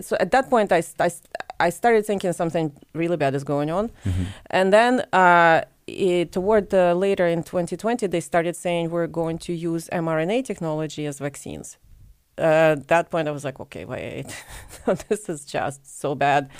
[0.00, 0.82] so at that point, I
[1.60, 3.90] I started thinking something really bad is going on.
[4.50, 9.52] And then uh, it, toward the later in 2020, they started saying we're going to
[9.52, 11.78] use mRNA technology as vaccines.
[12.38, 14.26] Uh, at that point, I was like, okay, wait,
[15.08, 16.50] this is just so bad.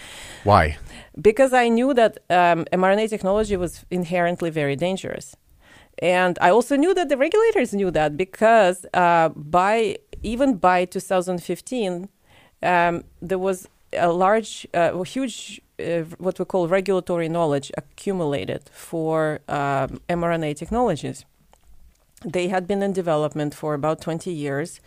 [0.45, 0.77] Why?
[1.21, 5.35] Because I knew that um, mRNA technology was inherently very dangerous.
[5.99, 12.09] And I also knew that the regulators knew that because uh, by even by 2015,
[12.63, 19.41] um, there was a large, uh, huge, uh, what we call regulatory knowledge accumulated for
[19.49, 21.25] um, mRNA technologies.
[22.25, 24.81] They had been in development for about 20 years,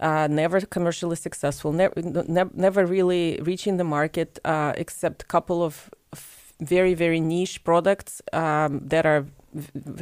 [0.00, 5.62] uh, never commercially successful, never, ne- never really reaching the market, uh, except a couple
[5.62, 9.26] of f- very, very niche products um, that are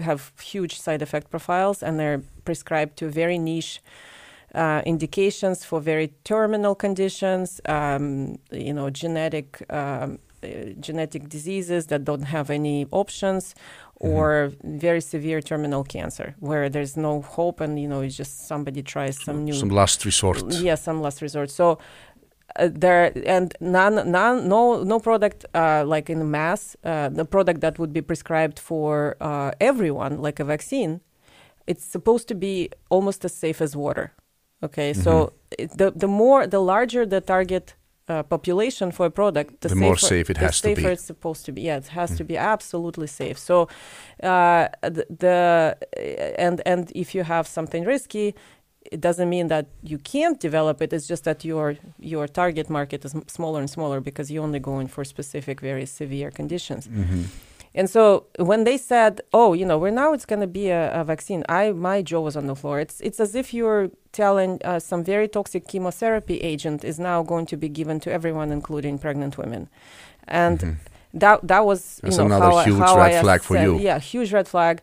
[0.02, 3.80] have huge side effect profiles and they're prescribed to very niche
[4.54, 10.46] uh, indications for very terminal conditions, um, you know, genetic um, uh,
[10.80, 13.54] genetic diseases that don't have any options,
[13.96, 18.82] or very severe terminal cancer where there's no hope and you know it's just somebody
[18.82, 20.52] tries some new Some last resort.
[20.52, 21.50] yeah some last resort.
[21.50, 21.78] So
[22.56, 27.60] uh, there and none, none no no product uh, like in mass uh, the product
[27.60, 31.00] that would be prescribed for uh, everyone like a vaccine
[31.66, 34.12] it's supposed to be almost as safe as water
[34.66, 35.12] okay so
[35.80, 37.66] the the more the larger the target
[38.08, 40.84] uh, population for a product the, The more safer- safe it has to be.
[40.94, 41.60] it's supposed to be.
[41.68, 43.38] Yeah it has to be absolutely safe.
[43.38, 43.56] So
[44.22, 45.38] uh, the, the
[46.44, 48.34] and and if you have something risky
[48.92, 50.92] it doesn't mean that you can't develop it.
[50.92, 51.76] It's just that your
[52.12, 56.30] your target market is smaller and smaller because you're only going for specific very severe
[56.40, 56.88] conditions
[57.74, 60.92] and so when they said oh you know we're now it's going to be a,
[61.00, 62.80] a vaccine i my jaw was on the floor.
[62.80, 67.46] It's it's as if you're telling uh, some very toxic chemotherapy agent is now going
[67.46, 69.68] to be given to everyone including pregnant women.
[70.28, 70.78] And
[71.14, 73.78] that that was you know another how, huge how red I flag for you.
[73.78, 74.82] yeah huge red flag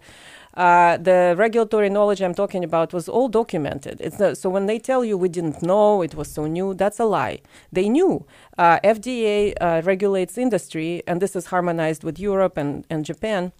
[0.55, 4.01] uh, the regulatory knowledge I'm talking about was all documented.
[4.19, 7.05] Not, so when they tell you we didn't know it was so new, that's a
[7.05, 7.39] lie.
[7.71, 8.25] They knew.
[8.57, 13.51] Uh, FDA uh, regulates industry, and this is harmonized with Europe and, and Japan.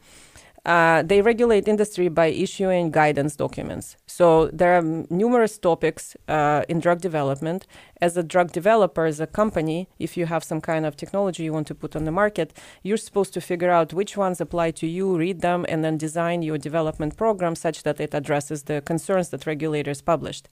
[0.63, 3.97] Uh, they regulate industry by issuing guidance documents.
[4.05, 7.66] So there are numerous topics uh, in drug development.
[7.99, 11.53] As a drug developer, as a company, if you have some kind of technology you
[11.53, 14.85] want to put on the market, you're supposed to figure out which ones apply to
[14.85, 19.29] you, read them, and then design your development program such that it addresses the concerns
[19.29, 20.47] that regulators published.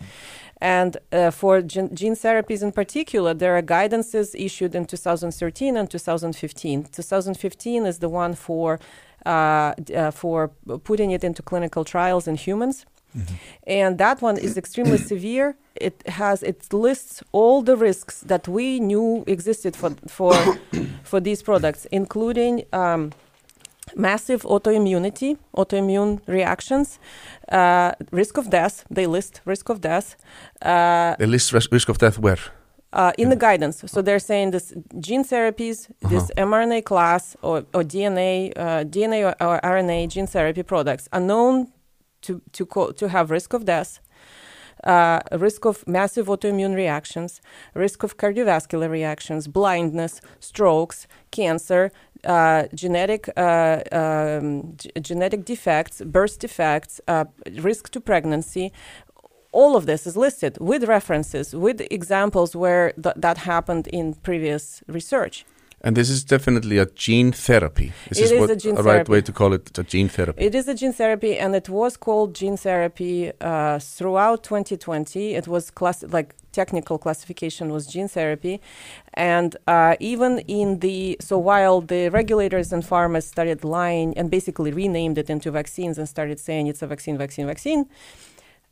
[0.59, 5.90] And uh, for gene, gene therapies in particular, there are guidances issued in 2013 and
[5.90, 6.86] 2015.
[6.86, 8.80] 2015 is the one for
[10.12, 10.51] for
[10.84, 12.85] putting it into clinical trials in humans.
[13.67, 15.56] And that one is extremely severe.
[15.75, 20.34] It has it lists all the risks that we knew existed for for
[21.03, 23.12] for these products, including um,
[23.95, 27.00] massive autoimmunity, autoimmune reactions,
[27.51, 28.84] uh, risk of death.
[28.96, 30.16] They list risk of death.
[30.61, 32.40] Uh, The list ris- risk of death where?
[32.94, 33.84] Uh, in the guidance.
[33.88, 39.36] So they're saying this gene therapies, this mRNA class or, or DNA, uh, DNA or,
[39.46, 41.72] or RNA gene therapy products are known
[42.22, 44.00] to to co- to have risk of death.
[44.86, 47.42] Uh, risk of massive autoimmune reactions,
[47.74, 51.92] risk of cardiovascular reactions, blindness, strokes, cancer,
[52.24, 57.26] uh, genetic uh, um, g- genetic defects, birth defects, uh,
[57.56, 58.72] risk to pregnancy,
[59.52, 64.84] all of this is listed with references, with examples where th- that happened in previous
[64.88, 65.46] research.
[65.82, 67.94] And this is definitely a gene therapy.
[68.12, 69.12] Is It this is what a gene right therapy.
[69.14, 69.78] way to call it?
[69.78, 70.44] A gene therapy.
[70.44, 75.36] It is a gene therapy, and it was called gene therapy uh, throughout 2020.
[75.36, 78.59] It was class like technical classification was gene therapy,
[79.14, 84.72] and uh, even in the so while the regulators and pharma started lying and basically
[84.74, 87.86] renamed it into vaccines and started saying it's a vaccine, vaccine, vaccine.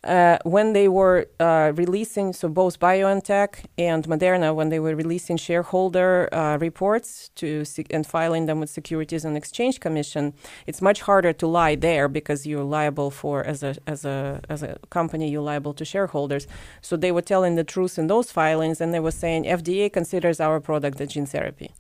[0.04, 5.38] Uh, when they were uh, releasing, so both BioNTech and Moderna, when they were releasing
[5.38, 10.34] shareholder uh, reports to and filing them with Securities and Exchange Commission,
[10.68, 14.62] it's much harder to lie there because you're liable for as a as a as
[14.62, 16.48] a company you're liable to shareholders.
[16.82, 20.40] So they were telling the truth in those filings, and they were saying FDA considers
[20.40, 21.72] our product a gene therapy.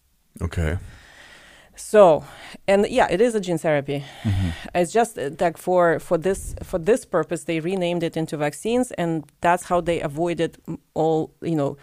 [0.41, 0.77] Okay.
[1.77, 2.25] So,
[2.67, 4.03] and yeah, it is a gene therapy.
[4.73, 8.91] It's just uh, like for for this for this purpose, they renamed it into vaccines,
[8.91, 10.57] and that's how they avoided
[10.93, 11.31] all.
[11.41, 11.77] You know,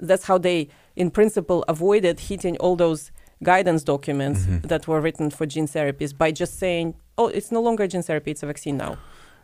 [0.00, 3.12] that's how they, in principle, avoided hitting all those
[3.42, 7.86] guidance documents that were written for gene therapies by just saying, "Oh, it's no longer
[7.86, 8.98] gene therapy; it's a vaccine now."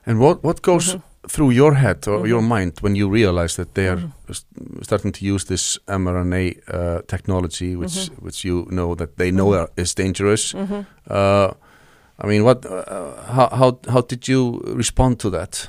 [0.07, 1.01] And what what goes Mm-hmm.
[1.29, 2.29] through your head or Mhm.
[2.29, 4.11] your mind when you realize that they are Mhm.
[4.29, 4.45] s-
[4.83, 8.23] starting to use this mRNA uh, technology, which Mhm.
[8.25, 9.59] which you know that they know Mhm.
[9.61, 10.55] are, is dangerous?
[10.55, 11.51] Uh,
[12.19, 12.65] I mean, what?
[12.65, 15.69] Uh, how how how did you respond to that?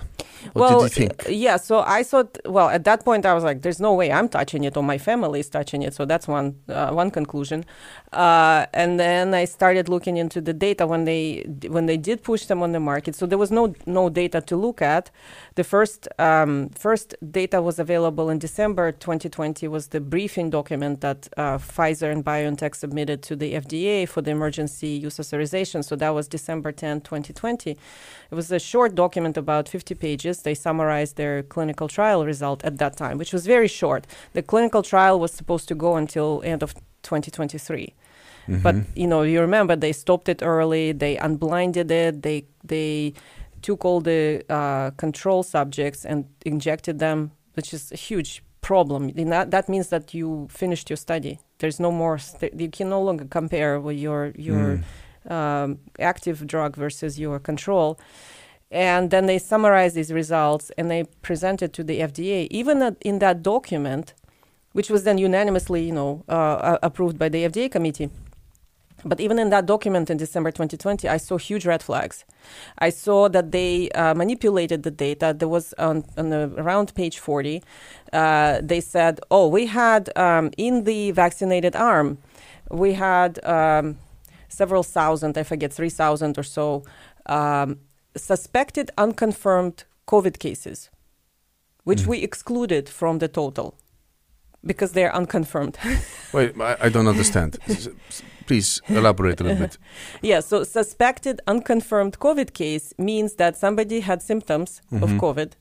[0.53, 1.25] What well, did you think?
[1.27, 1.57] uh, yeah.
[1.57, 4.63] So I thought, well, at that point, I was like, "There's no way I'm touching
[4.63, 7.65] it, or my family is touching it." So that's one uh, one conclusion.
[8.13, 12.45] Uh, and then I started looking into the data when they when they did push
[12.45, 13.15] them on the market.
[13.15, 15.12] So there was no no data to look at.
[15.56, 19.68] The first um, first data was available in December 2020.
[19.68, 24.31] Was the briefing document that uh, Pfizer and BioNTech submitted to the FDA for the
[24.31, 25.83] emergency use authorization.
[25.83, 27.72] So that was December 10, 2020.
[28.32, 30.36] It was a short document about 50 pages.
[30.42, 34.02] They summarized their clinical trial result at that time, which was very short.
[34.34, 36.74] The clinical trial was supposed to go until end of
[37.04, 37.94] 2023.
[38.48, 38.86] But Mhm.
[39.02, 40.94] you know, you remember they stopped it early.
[40.94, 42.22] They unblinded it.
[42.22, 43.14] They they
[43.62, 48.31] took all the uh, control subjects and injected them, which is a huge
[48.62, 49.10] problem.
[49.16, 51.34] In that, that means that you finished your study.
[51.60, 52.18] There's no more.
[52.20, 54.84] St- you can no longer compare with your your Mm.
[55.30, 58.00] Um, active drug versus your control.
[58.72, 62.48] And then they summarize these results and they present it to the FDA.
[62.50, 64.13] Even in that document,
[64.74, 68.10] which was then unanimously, you know, uh, approved by the FDA committee.
[69.06, 72.25] But even in that document in December 2020, I saw huge red flags.
[72.80, 75.36] I saw that they uh, manipulated the data.
[75.38, 77.62] There was on, on the, around page 40,
[78.13, 82.18] uh, they said, oh, we had um, in the vaccinated arm,
[82.71, 83.98] we had um,
[84.50, 86.83] several thousand, I forget, 3,000 or so,
[87.25, 87.80] um,
[88.15, 90.89] suspected unconfirmed COVID cases,
[91.83, 92.07] which Mm.
[92.07, 93.75] we excluded from the total
[94.65, 95.77] because they're unconfirmed.
[96.33, 97.57] Wait, I, I don't understand.
[98.47, 99.77] Please elaborate a little bit.
[100.21, 105.19] yeah, so suspected unconfirmed COVID case means that somebody had symptoms of Mhm.
[105.19, 105.51] COVID,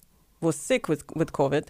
[0.41, 1.69] was sick with, with COVID.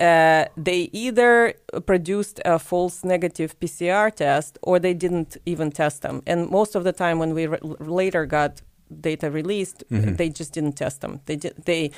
[0.00, 1.54] Uh, they either
[1.86, 6.20] produced a false negative PCR test or they didn't even test them.
[6.26, 8.60] And most of the time, when we re- later got
[9.00, 10.16] data released, Mhm.
[10.16, 11.20] they just didn't test them.
[11.26, 11.54] They did.
[11.64, 11.90] They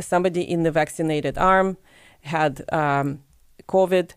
[0.00, 1.76] somebody in the vaccinated arm
[2.22, 3.20] had um,
[3.68, 4.14] COVID.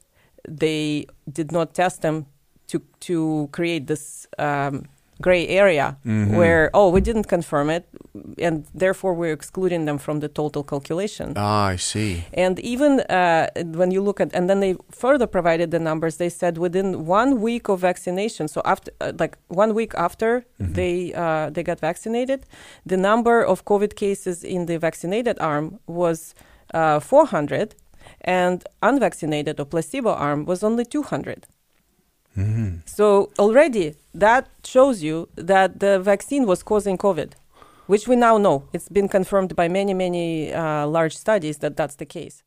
[0.48, 2.26] They did not test them
[2.68, 4.84] to to create this um,
[5.22, 6.36] gray area Mhm.
[6.38, 7.84] where oh we didn't confirm it,
[8.48, 11.34] and therefore we're excluding them from the total calculation.
[11.36, 12.24] Ah, I see.
[12.34, 13.48] And even uh,
[13.80, 16.18] when you look at, and then they further provided the numbers.
[16.18, 20.74] They said within one week of vaccination, so after, uh, like one week after Mhm.
[20.74, 22.40] they uh, they got vaccinated,
[22.86, 26.34] the number of COVID cases in the vaccinated arm was
[26.74, 27.76] uh, 400,
[28.22, 31.48] and unvaccinated or placebo arm was only 200.
[32.38, 32.82] Mhm.
[32.86, 37.32] So already that shows you that the vaccine was causing COVID,
[37.88, 38.64] which we now know.
[38.74, 42.44] It's been confirmed by many, many uh, large studies that that's the case.